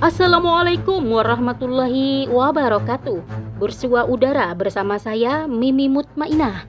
[0.00, 3.20] Assalamualaikum warahmatullahi wabarakatuh.
[3.60, 6.64] Bersua udara bersama saya Mimi Mutmainah.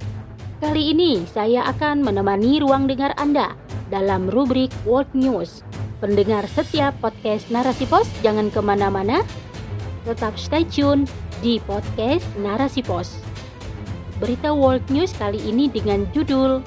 [0.60, 3.56] Kali ini saya akan menemani ruang dengar Anda
[3.88, 5.64] dalam rubrik World News.
[6.04, 9.24] Pendengar setiap podcast Narasi Pos jangan ke mana-mana.
[10.04, 11.08] Tetap stay tune
[11.40, 13.16] di podcast Narasi Pos.
[14.20, 16.60] Berita World News kali ini dengan judul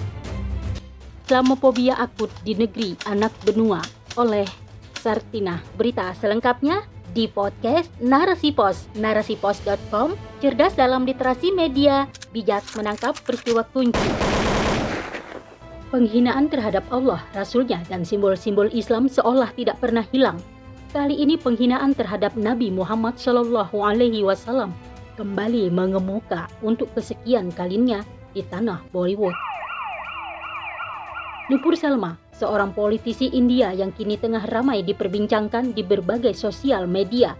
[1.29, 3.85] Islamophobia akut di negeri anak benua
[4.17, 4.64] oleh
[5.05, 5.61] Sartina.
[5.77, 6.81] Berita selengkapnya
[7.13, 14.09] di podcast Narasi Pos, narasipos.com, cerdas dalam literasi media, bijak menangkap peristiwa kunci.
[15.93, 20.41] Penghinaan terhadap Allah, Rasulnya, dan simbol-simbol Islam seolah tidak pernah hilang.
[20.91, 24.75] Kali ini penghinaan terhadap Nabi Muhammad Shallallahu Alaihi Wasallam
[25.15, 28.03] kembali mengemuka untuk kesekian kalinya
[28.35, 29.54] di tanah Bollywood.
[31.45, 37.37] Nupur Salma, seorang politisi India yang kini tengah ramai diperbincangkan di berbagai sosial media.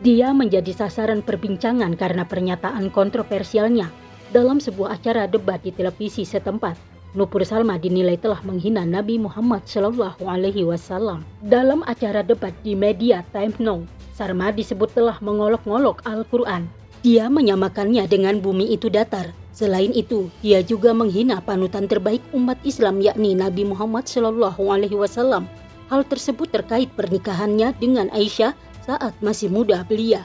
[0.00, 3.92] Dia menjadi sasaran perbincangan karena pernyataan kontroversialnya
[4.32, 6.80] dalam sebuah acara debat di televisi setempat.
[7.12, 11.20] Nupur Salma dinilai telah menghina Nabi Muhammad Shallallahu Alaihi Wasallam.
[11.44, 13.84] Dalam acara debat di media Time Now,
[14.16, 16.72] Sarma disebut telah mengolok-ngolok Al-Quran.
[17.04, 23.04] Dia menyamakannya dengan bumi itu datar Selain itu, dia juga menghina panutan terbaik umat Islam
[23.04, 25.44] yakni Nabi Muhammad Shallallahu Alaihi Wasallam.
[25.92, 30.24] Hal tersebut terkait pernikahannya dengan Aisyah saat masih muda belia.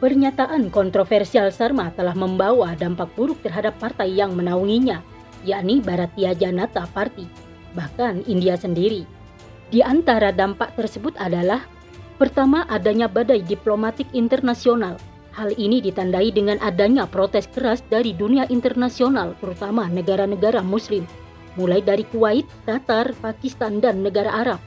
[0.00, 5.04] Pernyataan kontroversial Sarma telah membawa dampak buruk terhadap partai yang menaunginya,
[5.44, 7.28] yakni Bharatiya Janata Party,
[7.76, 9.04] bahkan India sendiri.
[9.68, 11.68] Di antara dampak tersebut adalah
[12.16, 14.96] pertama adanya badai diplomatik internasional
[15.38, 21.06] Hal ini ditandai dengan adanya protes keras dari dunia internasional, terutama negara-negara Muslim,
[21.54, 24.58] mulai dari Kuwait, Qatar, Pakistan, dan negara Arab.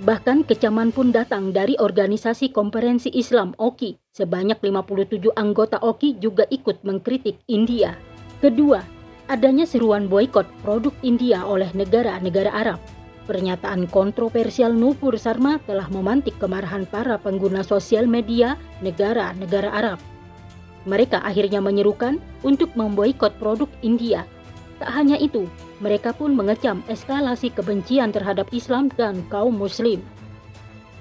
[0.00, 4.00] Bahkan kecaman pun datang dari organisasi konferensi Islam OKI.
[4.16, 7.92] Sebanyak 57 anggota OKI juga ikut mengkritik India.
[8.40, 8.80] Kedua,
[9.28, 12.80] adanya seruan boykot produk India oleh negara-negara Arab.
[13.28, 20.00] Pernyataan kontroversial Nupur Sarma telah memantik kemarahan para pengguna sosial media negara-negara Arab.
[20.84, 24.28] Mereka akhirnya menyerukan untuk memboikot produk India.
[24.78, 25.48] Tak hanya itu,
[25.80, 30.04] mereka pun mengecam eskalasi kebencian terhadap Islam dan kaum muslim.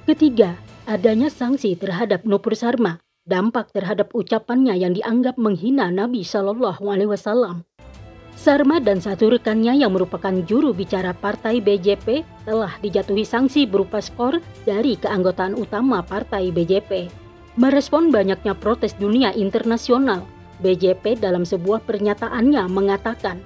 [0.07, 0.55] Ketiga,
[0.87, 7.63] adanya sanksi terhadap Nupur Sarma, dampak terhadap ucapannya yang dianggap menghina Nabi Shallallahu Alaihi Wasallam.
[8.33, 14.41] Sarma dan satu rekannya yang merupakan juru bicara partai BJP telah dijatuhi sanksi berupa skor
[14.67, 17.22] dari keanggotaan utama partai BJP.
[17.53, 20.25] Merespon banyaknya protes dunia internasional,
[20.65, 23.37] BJP dalam sebuah pernyataannya mengatakan,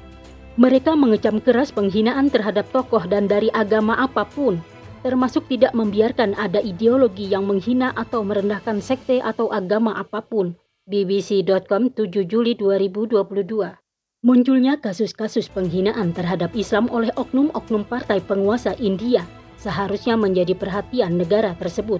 [0.55, 4.63] mereka mengecam keras penghinaan terhadap tokoh dan dari agama apa pun,
[5.03, 10.55] termasuk tidak membiarkan ada ideologi yang menghina atau merendahkan sekte atau agama apa pun.
[10.87, 13.11] BBC.com 7 Juli 2022
[14.23, 19.27] Munculnya kasus-kasus penghinaan terhadap Islam oleh oknum-oknum partai penguasa India
[19.59, 21.99] seharusnya menjadi perhatian negara tersebut.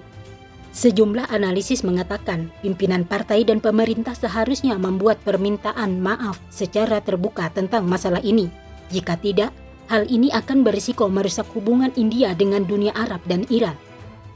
[0.77, 8.21] Sejumlah analisis mengatakan pimpinan partai dan pemerintah seharusnya membuat permintaan maaf secara terbuka tentang masalah
[8.21, 8.45] ini.
[8.93, 9.49] Jika tidak,
[9.89, 13.73] hal ini akan berisiko merusak hubungan India dengan dunia Arab dan Iran.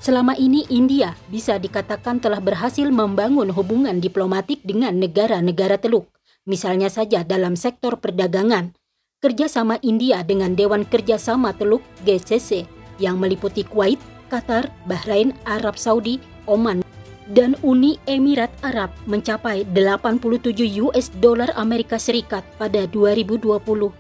[0.01, 6.09] Selama ini India bisa dikatakan telah berhasil membangun hubungan diplomatik dengan negara-negara Teluk.
[6.50, 8.74] Misalnya saja dalam sektor perdagangan,
[9.22, 12.66] kerjasama India dengan Dewan Kerjasama Teluk GCC
[12.97, 14.01] yang meliputi Kuwait,
[14.34, 16.84] Qatar, Bahrain, Arab Saudi, Oman,
[17.31, 20.51] dan Uni Emirat Arab mencapai 87
[20.84, 23.47] US dolar Amerika Serikat pada 2020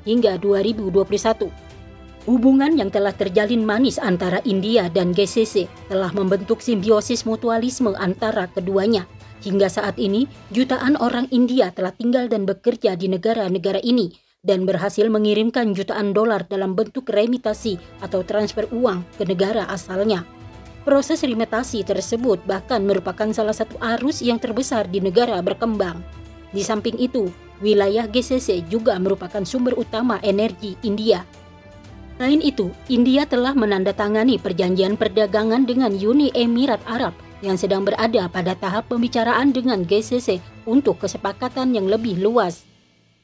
[0.03, 1.47] hingga 2021.
[2.27, 9.09] Hubungan yang telah terjalin manis antara India dan GCC telah membentuk simbiosis mutualisme antara keduanya.
[9.41, 14.13] Hingga saat ini, jutaan orang India telah tinggal dan bekerja di negara-negara ini
[14.45, 20.21] dan berhasil mengirimkan jutaan dolar dalam bentuk remitasi atau transfer uang ke negara asalnya.
[20.81, 26.01] Proses remitasi tersebut bahkan merupakan salah satu arus yang terbesar di negara berkembang.
[26.49, 27.29] Di samping itu,
[27.61, 31.21] wilayah GCC juga merupakan sumber utama energi India.
[32.17, 37.13] Selain itu, India telah menandatangani perjanjian perdagangan dengan Uni Emirat Arab
[37.45, 42.70] yang sedang berada pada tahap pembicaraan dengan GCC untuk kesepakatan yang lebih luas.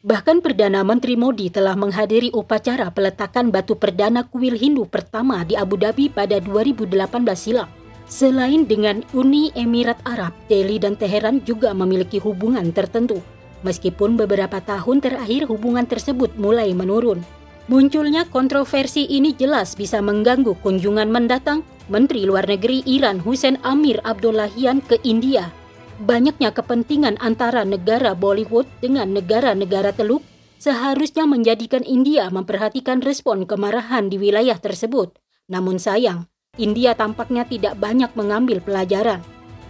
[0.06, 5.74] Bahkan Perdana Menteri Modi telah menghadiri upacara peletakan batu perdana kuil Hindu pertama di Abu
[5.74, 6.94] Dhabi pada 2018
[7.34, 7.66] silam.
[8.06, 13.26] Selain dengan Uni Emirat Arab, Delhi dan Teheran juga memiliki hubungan tertentu.
[13.66, 17.26] Meskipun beberapa tahun terakhir hubungan tersebut mulai menurun.
[17.66, 24.78] Munculnya kontroversi ini jelas bisa mengganggu kunjungan mendatang Menteri Luar Negeri Iran Hussein Amir Abdullahian
[24.86, 25.50] ke India.
[25.98, 30.22] Banyaknya kepentingan antara negara Bollywood dengan negara-negara Teluk
[30.62, 35.18] seharusnya menjadikan India memperhatikan respon kemarahan di wilayah tersebut.
[35.50, 36.30] Namun sayang,
[36.62, 39.26] India tampaknya tidak banyak mengambil pelajaran.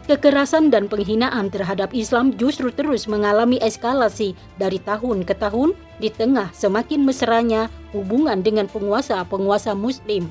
[0.08, 6.52] Kekerasan dan penghinaan terhadap Islam justru terus mengalami eskalasi dari tahun ke tahun di tengah
[6.52, 10.28] semakin mesranya hubungan dengan penguasa-penguasa Muslim.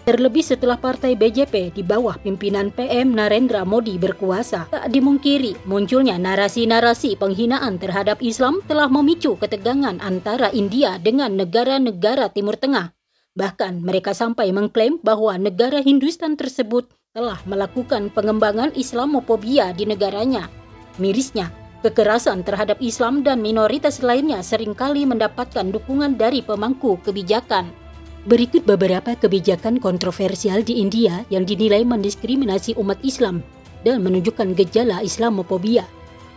[0.00, 7.20] Terlebih setelah partai BJP di bawah pimpinan PM Narendra Modi berkuasa, tak dimungkiri munculnya narasi-narasi
[7.20, 12.96] penghinaan terhadap Islam telah memicu ketegangan antara India dengan negara-negara Timur Tengah.
[13.36, 20.48] Bahkan mereka sampai mengklaim bahwa negara Hindustan tersebut telah melakukan pengembangan Islamophobia di negaranya.
[20.96, 21.52] Mirisnya,
[21.84, 27.79] kekerasan terhadap Islam dan minoritas lainnya sering kali mendapatkan dukungan dari pemangku kebijakan.
[28.28, 33.40] Berikut beberapa kebijakan kontroversial di India yang dinilai mendiskriminasi umat Islam
[33.80, 35.88] dan menunjukkan gejala Islamophobia.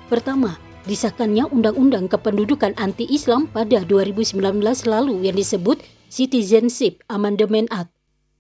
[0.08, 0.56] Pertama,
[0.88, 4.40] disahkannya Undang-Undang Kependudukan Anti-Islam pada 2019
[4.88, 7.92] lalu yang disebut Citizenship Amendment Act.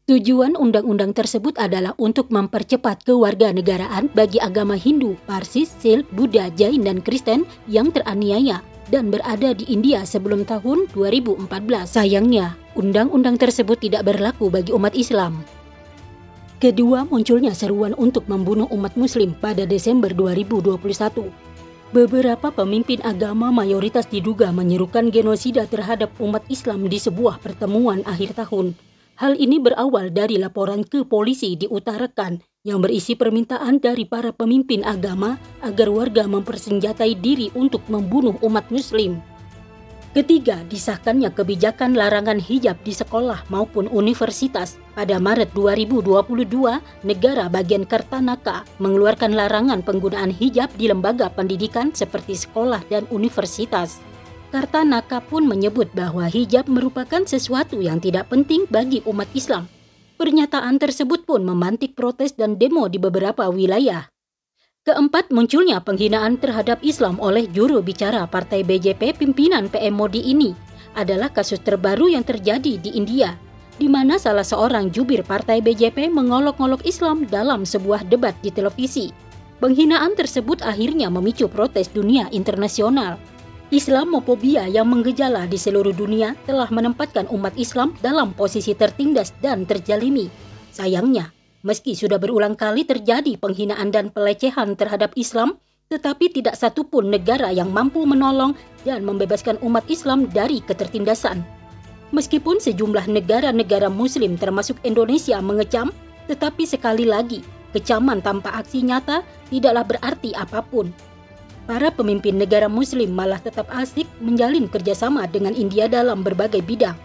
[0.03, 6.99] Tujuan undang-undang tersebut adalah untuk mempercepat kewarganegaraan bagi agama Hindu, Parsis, Sikh, Buddha, Jain, dan
[6.99, 8.59] Kristen yang teraniaya
[8.91, 11.47] dan berada di India sebelum tahun 2014.
[11.87, 15.41] Sayangnya, undang-undang tersebut tidak berlaku bagi umat Islam.
[16.63, 21.27] Kedua, munculnya seruan untuk membunuh umat muslim pada Desember 2021.
[21.93, 28.73] Beberapa pemimpin agama mayoritas diduga menyerukan genosida terhadap umat Islam di sebuah pertemuan akhir tahun.
[29.19, 35.37] Hal ini berawal dari laporan ke polisi diutarakan yang berisi permintaan dari para pemimpin agama
[35.61, 39.19] agar warga mempersenjatai diri untuk membunuh umat muslim.
[40.13, 44.77] Ketiga, disahkannya kebijakan larangan hijab di sekolah maupun universitas.
[44.93, 46.45] Pada Maret 2022,
[47.01, 54.05] negara bagian Kartanaka mengeluarkan larangan penggunaan hijab di lembaga pendidikan seperti sekolah dan universitas.
[54.53, 59.65] Kartanaka pun menyebut bahwa hijab merupakan sesuatu yang tidak penting bagi umat Islam.
[60.21, 64.12] Pernyataan tersebut pun memantik protes dan demo di beberapa wilayah.
[64.83, 70.51] Keempat, munculnya penghinaan terhadap Islam oleh juru bicara Partai BJP pimpinan PM Modi ini
[70.91, 73.39] adalah kasus terbaru yang terjadi di India,
[73.79, 79.15] di mana salah seorang jubir Partai BJP mengolok-olok Islam dalam sebuah debat di televisi.
[79.63, 83.15] Penghinaan tersebut akhirnya memicu protes dunia internasional.
[83.71, 90.27] Islamophobia yang menggejala di seluruh dunia telah menempatkan umat Islam dalam posisi tertindas dan terjalimi.
[90.75, 91.31] Sayangnya,
[91.63, 95.55] Meski sudah berulang kali terjadi penghinaan dan pelecehan terhadap Islam,
[95.87, 98.51] tetapi tidak satupun negara yang mampu menolong
[98.83, 101.39] dan membebaskan umat Islam dari ketertindasan.
[102.11, 105.95] Meskipun sejumlah negara-negara Muslim termasuk Indonesia mengecam,
[106.27, 107.39] tetapi sekali lagi,
[107.71, 110.91] kecaman tanpa aksi nyata tidaklah berarti apa pun.
[111.63, 116.99] Para pemimpin negara Muslim malah tetap asik menjalin kerjasama dengan India dalam berbagai bidang.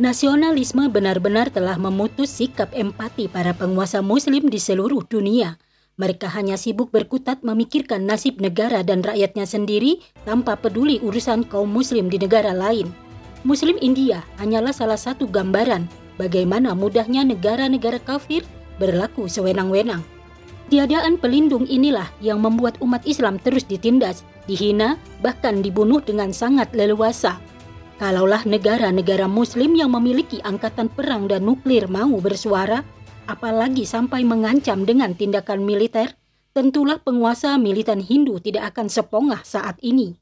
[0.00, 5.60] Nasionalisme benar-benar telah memutus sikap empati para penguasa muslim di seluruh dunia.
[6.00, 12.08] Mereka hanya sibuk berkutat memikirkan nasib negara dan rakyatnya sendiri tanpa peduli urusan kaum muslim
[12.08, 12.88] di negara lain.
[13.44, 15.84] Muslim India hanyalah salah satu gambaran
[16.16, 18.48] bagaimana mudahnya negara-negara kafir
[18.80, 20.00] berlaku sewenang-wenang.
[20.72, 27.36] Tiadaan pelindung inilah yang membuat umat Islam terus ditindas, dihina, bahkan dibunuh dengan sangat leluasa.
[28.02, 32.82] Kalaulah negara-negara muslim yang memiliki angkatan perang dan nuklir mau bersuara,
[33.30, 36.10] apalagi sampai mengancam dengan tindakan militer,
[36.50, 40.18] tentulah penguasa militan Hindu tidak akan sepongah saat ini.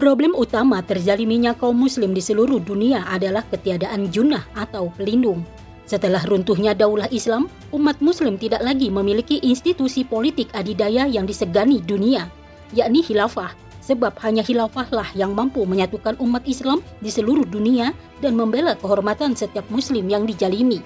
[0.00, 5.44] Problem utama terzaliminya kaum muslim di seluruh dunia adalah ketiadaan junah atau pelindung.
[5.84, 12.32] Setelah runtuhnya daulah Islam, umat muslim tidak lagi memiliki institusi politik adidaya yang disegani dunia,
[12.72, 17.92] yakni khilafah sebab hanya khilafahlah yang mampu menyatukan umat Islam di seluruh dunia
[18.24, 20.80] dan membela kehormatan setiap muslim yang dijalimi.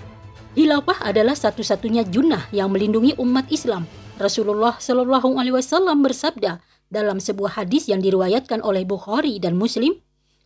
[0.59, 3.87] Khilafah adalah satu-satunya junah yang melindungi umat Islam.
[4.19, 6.59] Rasulullah Shallallahu alaihi wasallam bersabda
[6.91, 9.95] dalam sebuah hadis yang diriwayatkan oleh Bukhari dan Muslim,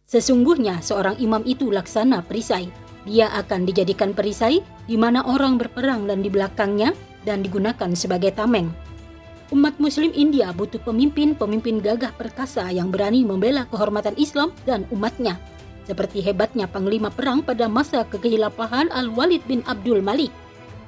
[0.04, 2.68] sesungguhnya seorang imam itu laksana perisai.
[3.08, 6.92] Dia akan dijadikan perisai di mana orang berperang dan di belakangnya
[7.24, 8.68] dan digunakan sebagai tameng.
[9.50, 15.40] Umat Muslim India butuh pemimpin-pemimpin gagah perkasa yang berani membela kehormatan Islam dan umatnya.
[15.82, 20.30] Seperti hebatnya Panglima Perang pada masa kekhilafahan Al-Walid bin Abdul Malik,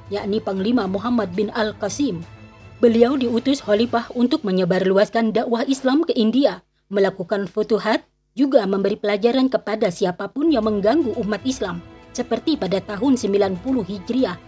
[0.07, 2.23] yakni Panglima Muhammad bin Al-Qasim.
[2.79, 9.87] Beliau diutus khalifah untuk menyebarluaskan dakwah Islam ke India, melakukan futuhat, juga memberi pelajaran kepada
[9.91, 11.79] siapa pun yang mengganggu umat Islam.
[12.15, 14.39] Seperti pada tahun 90 Hijriah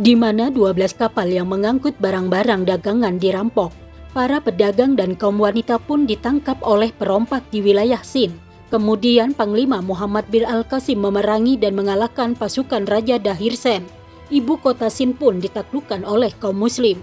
[0.00, 3.68] di mana 12 kapal yang mengangkut barang-barang dagangan dirampok.
[4.16, 8.32] Para pedagang dan kaum wanita pun ditangkap oleh perompak di wilayah Sin.
[8.72, 13.84] Kemudian Panglima Muhammad bin Al-Qasim memerangi dan mengalahkan pasukan Raja Dahir Sen.
[14.32, 16.96] Ibu kota Sin pun ditaklukkan oleh kaum muslim.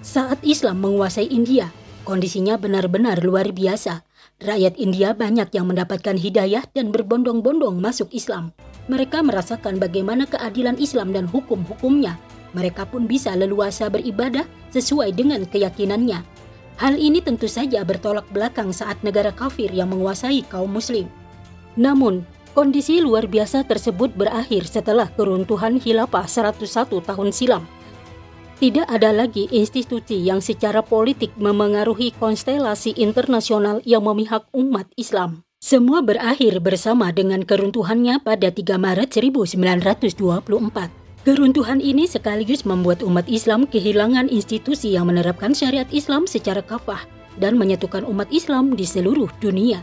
[0.00, 1.68] Saat Islam menguasai India,
[2.08, 4.08] kondisinya benar-benar luar biasa.
[4.40, 8.56] Rakyat India banyak yang mendapatkan hidayah dan berbondong-bondong masuk Islam.
[8.90, 12.18] Mereka merasakan bagaimana keadilan Islam dan hukum-hukumnya
[12.50, 16.22] mereka pun bisa leluasa beribadah sesuai dengan keyakinannya.
[16.80, 21.06] Hal ini tentu saja bertolak belakang saat negara kafir yang menguasai kaum muslim.
[21.76, 22.24] Namun,
[22.56, 27.64] kondisi luar biasa tersebut berakhir setelah keruntuhan khilafah 101 tahun silam.
[28.60, 35.48] Tidak ada lagi institusi yang secara politik memengaruhi konstelasi internasional yang memihak umat Islam.
[35.70, 40.42] Semua berakhir bersama dengan keruntuhannya pada 3 Maret 1924.
[41.22, 47.06] Keruntuhan ini sekaligus membuat umat Islam kehilangan institusi yang menerapkan syariat Islam secara kafah
[47.38, 49.78] dan menyatukan umat Islam di seluruh dunia.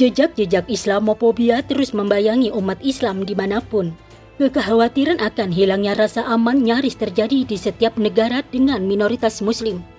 [0.00, 3.92] Jejak-jejak Islamofobia terus membayangi umat Islam di mana pun.
[4.40, 9.97] Kekhawatiran akan hilangnya rasa aman nyaris terjadi di setiap negara dengan minoritas Muslim.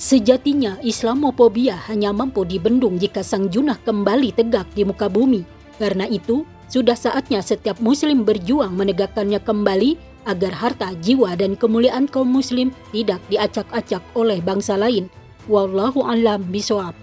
[0.00, 5.44] Sejatinya, Islamofobia hanya mampu dibendung jika sang junah kembali tegak di muka bumi.
[5.76, 12.32] Karena itu, sudah saatnya setiap Muslim berjuang menegakkannya kembali agar harta, jiwa, dan kemuliaan kaum
[12.32, 15.12] muslim tidak diacak-acak oleh bangsa lain.
[15.48, 16.96] Wallahu alam bisawab.